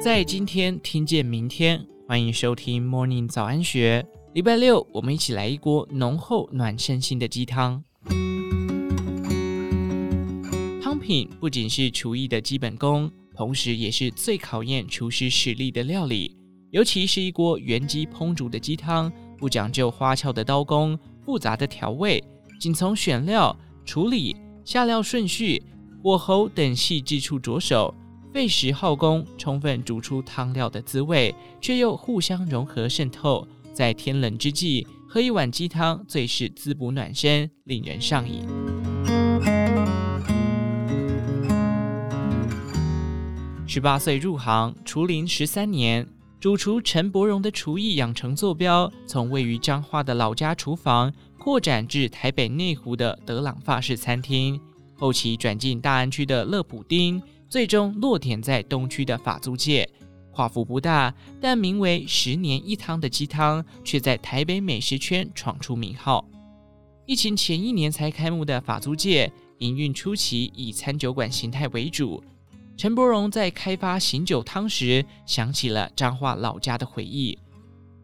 [0.00, 4.06] 在今天听见明天，欢迎收听 Morning 早安学。
[4.34, 7.82] 礼拜六，我们一起来一锅浓厚暖身心的鸡汤。
[10.82, 16.36] 汤品不仅是厨艺的基本功，同时也是最考验厨师实力的料理。
[16.70, 22.22] 尤其是一锅原鸡烹煮的鸡汤，不讲究花俏的刀工、复杂的调味，
[22.60, 25.60] 仅从选料、处理、下料顺序、
[26.02, 27.92] 火候等细致处着手，
[28.32, 33.46] 费时耗工，充分煮出汤料的滋味，却又互相融合渗透。
[33.72, 38.46] 在天冷之际，喝一碗鸡汤，最是滋补暖身，令人上瘾。
[43.66, 46.06] 十八岁入行，厨龄十三年。
[46.38, 54.60] 主厨陈伯荣的厨艺养成坐标，从位于彰化的老家厨房扩展至台北内湖的德朗法式餐厅，
[54.94, 59.90] 后期转进大安区的乐普丁，最终落点在东区的法租界。
[60.30, 66.24] 跨幅不大，但名为“十年一汤”的鸡汤，却在台北美食圈闯出名号。
[67.06, 72.22] 疫情前一年才开幕的法租界，营运初期以餐酒馆形态为主。
[72.76, 77.36] 陈伯荣在开发醒酒汤时，想起了彰化老家的回忆。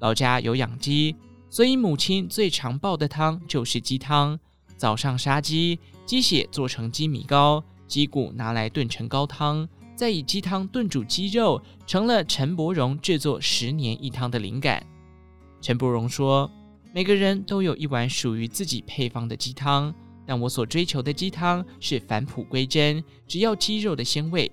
[0.01, 1.15] 老家有养鸡，
[1.51, 4.39] 所以母亲最常煲的汤就是鸡汤。
[4.77, 14.87] 早上杀鸡，鸡血做成鸡米糕，鸡骨拿来炖成高汤，再以鸡汤炖煮鸡肉，成了陈伯荣制作十年一汤的灵感。
[15.61, 16.49] 陈伯荣说
[16.95, 19.93] ：“每个人都有一碗属于自己配方的鸡汤，
[20.25, 24.51] 但我所追求的鸡汤是返璞归真，只要鸡肉的鲜味。”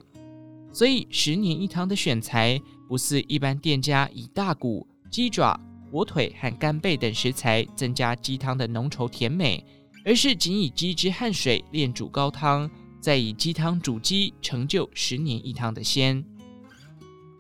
[0.74, 5.58] 所以，十年一汤的选材不似一般店家以大骨、鸡爪、
[5.92, 9.64] 火腿和干贝等食材增加鸡汤的浓稠甜美，
[10.04, 12.70] 而是仅以鸡汁和水炼煮高汤，
[13.00, 16.24] 再以鸡汤煮鸡，成就十年一汤的鲜。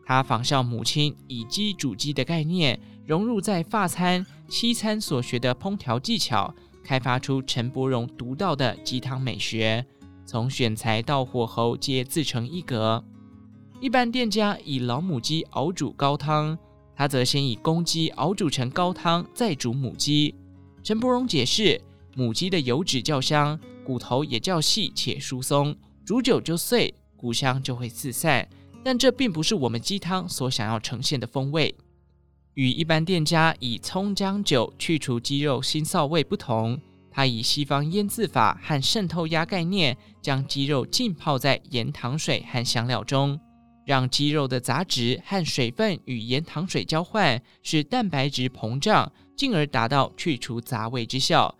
[0.05, 6.53] 他仿效母亲以鸡煮鸡的概念，融入在法餐、西餐所学的烹调技巧，
[6.83, 9.83] 开发出陈伯荣独到的鸡汤美学，
[10.23, 13.03] 从选材到火候皆自成一格。
[13.81, 16.58] 一般店家以老母鸡熬煮高汤，
[16.95, 20.33] 他则先以公鸡熬煮成高汤，再煮母鸡。
[20.82, 21.82] 陈伯荣解释，
[22.16, 25.76] 母鸡的油脂较香，骨头也较细且疏松，
[26.06, 28.48] 煮久就碎，骨香就会四散。
[28.83, 31.76] 但这并不是我们鸡汤所想要呈现的风味。
[32.54, 36.80] 与一般店家以葱姜酒去除鸡肉腥臊味不同，
[37.12, 43.39] 他以西方腌渍法和渗透压概念，将鸡肉浸泡在盐糖水和香料中。
[43.85, 51.55] 让鸡肉的杂质和水分与盐糖水交换，使蛋白质膨胀，进而达到去除杂味之效。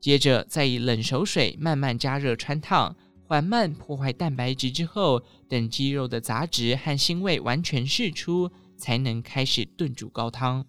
[0.00, 10.64] 接着再以冷熟水慢慢加热穿烫，缓慢破坏蛋白质之后，等鸡肉的杂质和腥味完全释出，才能开始炖煮高汤。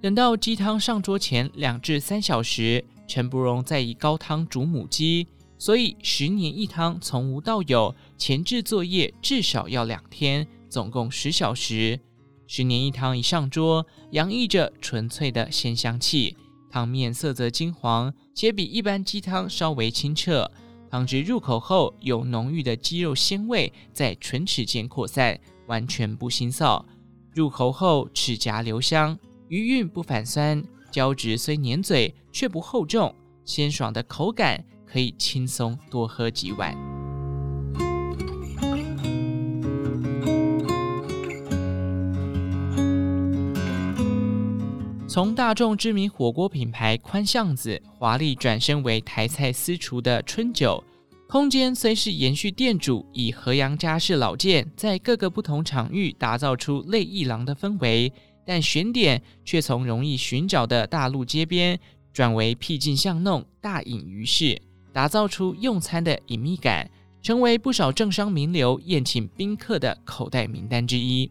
[0.00, 5.26] 等到鸡汤上桌前两至三小时，陈伯荣再以高汤煮母鸡。
[5.62, 12.00] 所以十年一汤从无到有，前置作业至少要两天，总共十小时。
[12.48, 16.36] 十年一汤一上桌，洋溢着纯粹的鲜香气，
[16.68, 20.50] 汤面色泽金黄，且比一般鸡汤稍微清澈。
[20.90, 26.84] 汤汁入口后，有浓郁的鸡肉鲜味在唇齿间扩散，完全不腥臊。
[27.32, 33.14] 入口后齿颊留香，余韵不反酸，胶质虽黏嘴，却不厚重，
[33.44, 34.64] 鲜爽的口感。
[34.92, 36.76] 可以轻松多喝几碗。
[45.08, 50.82] 从大众知名火锅品牌宽巷子华丽转身为台菜私厨的春酒，
[51.26, 58.12] 空间虽是延续店主以河阳家式老店在各个不同场域打造出类一郎的氛围，
[58.44, 61.80] 但选点却从容易寻找的大路街边
[62.12, 64.60] 转为僻静巷弄，大隐于市。
[64.92, 66.90] 打造出用餐的隐秘感，
[67.22, 71.30] 成为不少政商名流宴请宾客的口袋名单之一。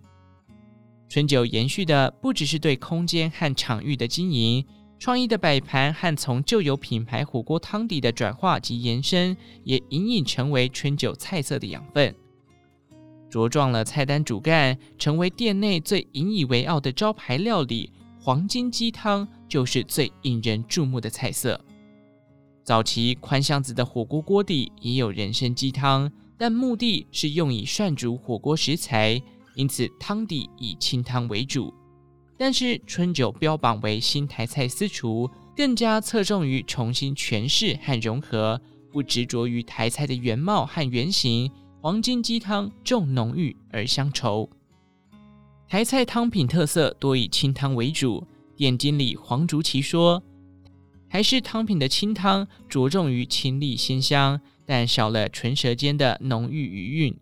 [1.07, 4.65] 春酒延续的不只是对空间和场域的经营，
[4.97, 12.15] 创意的摆盘和从旧有品牌火锅汤底的转化及延伸，也隐隐成为春酒菜色的养分。
[13.29, 21.59] 茁壮了菜单主干，成为店内最引以为傲的招牌料理——黄金鸡汤，就是最引人注目的菜色。
[22.63, 29.21] 早期宽巷子的火锅锅底也有人参鸡汤，但目的是用以涮煮火锅食材，
[29.55, 31.73] 因此汤底以清汤为主。
[32.37, 38.59] 但是春酒标榜为新台菜私厨，更加侧重于重新诠释和融合，
[38.91, 44.47] 不执着于台菜的原貌和原型，黄金鸡汤重浓郁而乡稠。
[45.67, 48.25] 台菜汤品特色多以清汤为主，
[48.55, 50.21] 店经理黄竹琪说
[51.13, 57.19] ：“还是汤品的清汤着重于清丽鲜香，但少了唇舌间的浓郁余韵。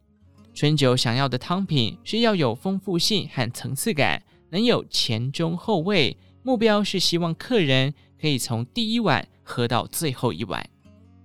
[0.53, 4.21] 春酒想要的汤品是要有丰富性和层次感，
[4.51, 6.15] 能有前中后味。
[6.43, 7.91] 目标是希望客人
[8.21, 10.63] 可以从第一碗喝到最后一碗。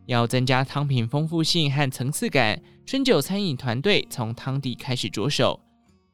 [0.07, 5.61] 要增加汤品丰富性和层次感，春酒餐饮团队从汤底开始着手，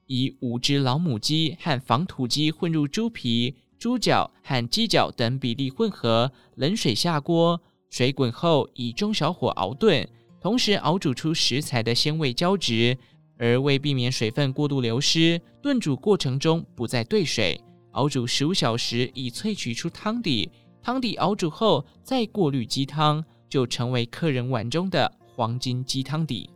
[0.07, 10.07] 以五只老母鸡和仿土鸡混入猪皮。”猪脚和鸡脚等比例混合，冷水下锅，水滚后以中小火熬炖，
[10.39, 12.97] 同时熬煮出食材的鲜味交织。
[13.39, 17.59] 而为避免水分过度流失，炖煮过程中不再兑水，
[17.93, 20.51] 熬煮十五小时以萃取出汤底。
[20.83, 26.51] 汤底熬煮后再过滤鸡汤，就成为客人碗中的黄金鸡汤底。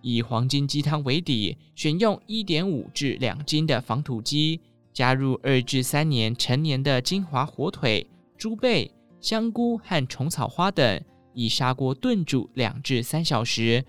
[0.00, 4.60] 以黄金鸡汤为底，选用一点五至两斤的黄土鸡。
[4.94, 8.08] 加入二至三年成年的金华火腿、
[8.38, 11.02] 猪背、香菇和虫草花等，
[11.34, 13.84] 以砂锅炖煮两至三小时。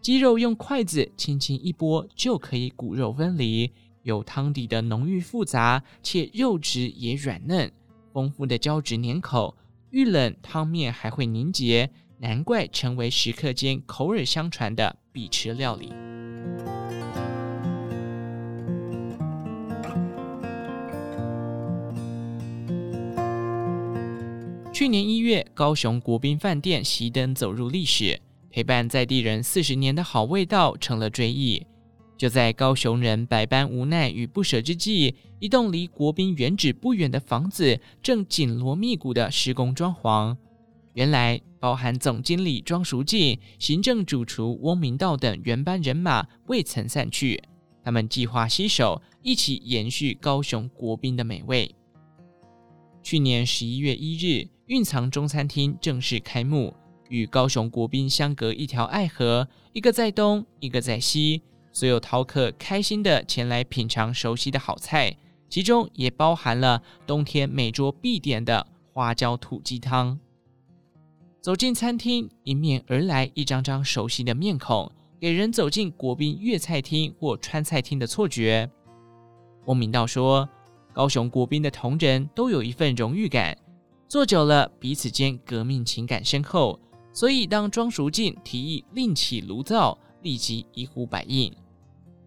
[0.00, 3.70] 鸡肉用筷子轻轻一拨就可以骨肉分离，
[4.02, 7.70] 有汤底的浓郁复杂，且肉质也软嫩，
[8.14, 9.54] 丰富的胶质粘口，
[9.90, 15.92] 遇冷汤面还会凝结，难怪成为食客间口耳相传的必吃料理。
[24.78, 28.20] 去年一月，高雄国宾饭店熄灯走入历史，
[28.50, 31.66] 陪伴在地人四十年的好味道成了追忆。
[32.18, 40.36] 就在高雄人百般无奈与不舍之际，一栋离国宾原址不远的房子正紧锣密鼓的施工装潢。
[40.92, 47.42] 原来，包含总经理庄淑静、行政主厨翁明道等原班人马未曾散去，
[47.82, 51.74] 他们计划携手一起延续高雄国宾的美味。
[53.02, 56.74] 去年十一月一日，蕴藏中餐厅正式开幕，
[57.08, 61.40] 与高雄国宾相隔一条爱河，一个在东，一个在西。
[61.70, 65.16] 所有饕客开心的前来品尝熟悉的好菜，
[65.48, 70.18] 其中也包含了冬天每桌必点的花椒土鸡汤。
[71.40, 74.90] 走进餐厅，迎面而来一张张熟悉的面孔，
[75.20, 78.68] 给人走进国宾粤菜厅或川菜厅的错觉。
[79.66, 80.48] 翁明道说。
[80.92, 83.54] 高雄国宾的同仁都有一份荣誉感，
[84.08, 86.78] 做久了彼此间革命情感深厚，
[87.12, 91.52] 所以当庄淑静提议另起炉灶，立即一呼百应。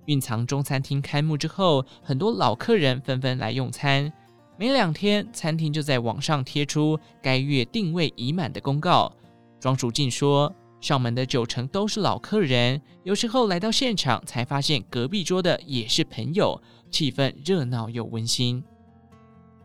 [0.06, 4.12] 蕴藏中餐厅开幕之后，很多老客人纷纷来用餐，
[4.58, 9.14] 没两天，餐厅就在网上贴出该月订位已满的公告。
[9.60, 16.62] 庄淑静说，上门的九成都是老客人，有时候来到现场才发现隔壁桌的也是朋友。
[16.92, 18.64] 气氛热闹又温馨。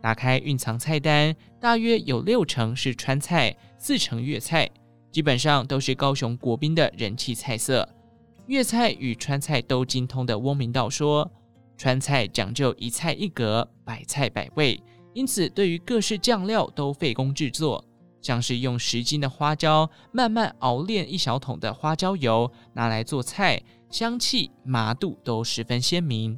[0.05, 4.69] 打开蕴藏菜单，大约有六成是川菜，四成粤菜，
[5.11, 7.89] 基本上都是高雄国宾的人气菜色。
[8.45, 11.27] 粤菜与川菜都精通的翁明道说，
[11.75, 14.79] 川菜讲究一菜一格，百菜百味，
[15.15, 17.83] 因此对于各式酱料都费工制作，
[18.21, 23.59] 像是用十斤的花椒慢慢熬炼一小桶的花椒油拿来做菜，
[23.89, 26.37] 香气麻度都十分鲜明。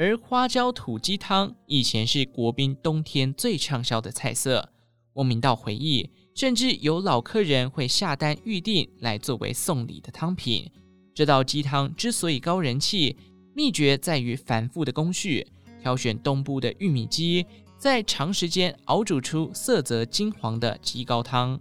[0.00, 4.66] 而花椒土鸡汤以前是国宾冬天最畅销的菜色。
[5.12, 10.70] 翁明道回忆，甚至有老客人会下单预订来作为送礼的汤品。
[11.14, 13.14] 这道鸡汤之所以高人气，
[13.54, 15.46] 秘诀在于繁复的工序：
[15.82, 17.44] 挑选东部的玉米鸡，
[17.76, 21.60] 再长时间熬煮出色泽金黄的鸡高汤。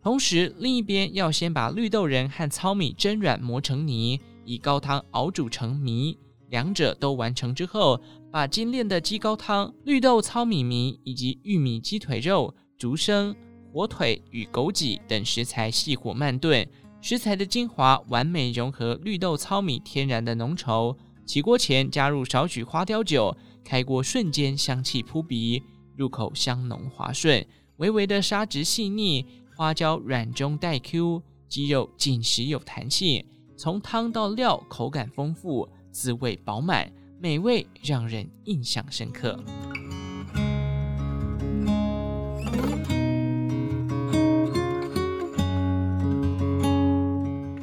[0.00, 6.16] 同时，另一边要先把绿豆仁和糙米蒸软磨成泥，以高汤熬煮成糜。
[6.50, 13.34] 两者都完成之后，把精炼的鸡高汤、绿豆糙米糜以及玉米鸡腿肉、竹笙、
[13.72, 16.66] 火腿与枸杞等食材细火慢炖，
[17.00, 20.96] 食材的精华完美融合绿豆糙米天然的浓稠。
[21.24, 25.62] 起锅前加入少许花雕酒，开锅瞬间香气扑鼻，
[25.96, 29.24] 入口香浓滑顺，微微的沙质细腻，
[29.56, 33.24] 花椒软中带 Q，鸡肉紧实有弹性，
[33.56, 35.68] 从汤到料口感丰富。
[35.90, 39.38] 滋味饱满，美味让人印象深刻。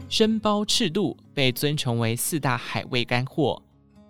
[0.09, 3.61] 生包赤肚被尊崇为四大海味干货，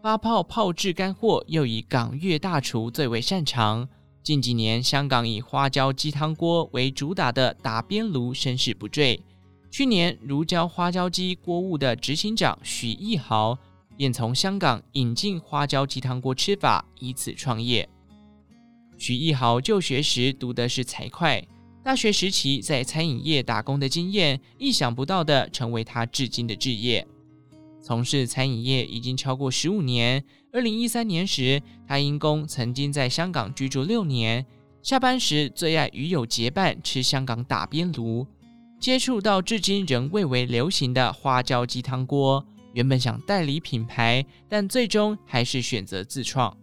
[0.02, 3.88] 发泡泡制干货又以港粤大厨最为擅长。
[4.24, 9.22] 近几年香港以花椒鸡汤锅为主打的打边炉声势不坠。
[9.70, 13.58] 去年，如椒花椒鸡锅物的执行长许逸豪
[13.98, 17.90] 便从香港引进花椒鸡汤锅吃法，以此创业。
[18.98, 21.48] 许逸豪就学时读的是财会，
[21.84, 27.06] 大学时期在餐饮业打工的经验，意想不到的成为他至今的志业。
[27.82, 30.24] 从事餐饮业已经超过十五年。
[30.52, 34.46] 二零一三年时，他因公曾经在香港居住六年，
[34.82, 38.26] 下班时最爱与友结伴吃香港打边炉。
[38.80, 46.56] 接触到至今仍未为流行的花椒鸡汤锅，原本想代理品牌，但最终还是选择自创。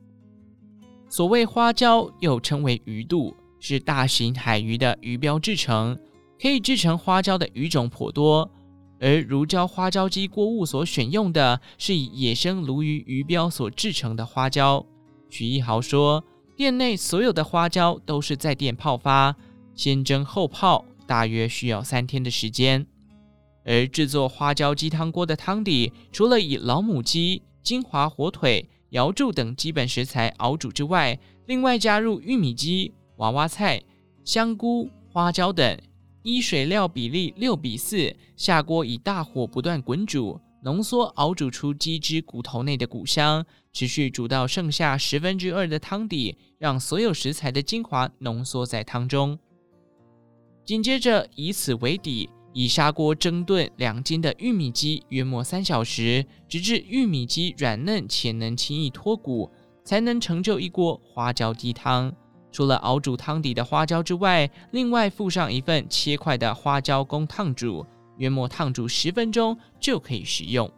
[1.09, 5.99] 所谓花椒，又称为鱼肚，是大型海鱼的鱼标制成，
[6.41, 8.51] 可以制成花椒的鱼种颇多。
[9.01, 14.85] 而如椒花椒鸡锅物所选用的是以野生鲈鱼鱼标所制成的花椒。
[15.29, 16.25] 许一豪说，
[16.57, 19.37] 店内所有的花椒都是在店泡发，
[19.75, 22.87] 先蒸后泡，大约需要三天的时间。
[23.65, 33.83] 而制作花椒鸡汤锅的汤底，除了以老母鸡、金华火腿、瑶柱等基本食材熬煮之外，另外加入玉米鸡、娃娃菜、
[34.25, 35.79] 香菇、花椒等。
[36.23, 43.45] 依水料比例六比四，下锅以大火不断滚煮，浓缩熬煮出鸡汁骨头内的骨香，
[43.75, 49.39] 持续煮到剩下十分之二的汤底，让所有食材的精华浓缩在汤中。
[50.65, 59.51] 紧接着以此为底，以砂锅蒸炖两斤的玉米鸡约莫三小时，直至玉米鸡软嫩且能轻易脱骨，
[59.83, 62.15] 才能成就一锅花椒鸡汤。
[62.53, 67.85] 除了熬煮汤底的花椒之外，另外附上一份切块的花椒供烫煮，
[68.19, 70.71] 约莫烫煮十分钟就可以食用。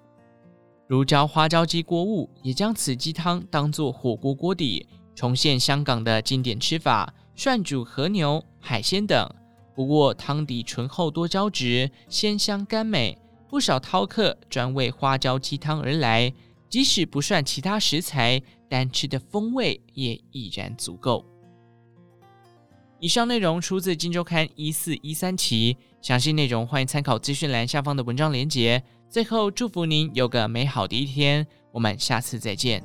[0.88, 9.28] 如椒花椒鸡锅物也将此鸡汤当作火锅锅底，重现香港的经典吃法，涮煮和牛、海鲜等。
[9.76, 13.16] 不过汤底醇厚多胶质，鲜香甘美，
[13.47, 16.33] 不少饕客专为花椒鸡汤而来，
[16.71, 21.25] 即使不算其他食材，单吃的风味也已然足够。
[22.99, 28.83] 以上内容出自《金周刊》一四一三期，详细内容欢迎参考资讯栏下方的文章连结。
[29.11, 32.83] 最后，祝福您有个美好的一天，我们下次再见。